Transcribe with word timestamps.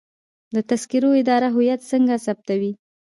د 0.55 0.57
تذکرو 0.69 1.09
اداره 1.21 1.47
هویت 1.55 1.79
څنګه 1.91 2.13
تثبیتوي؟ 2.19 2.71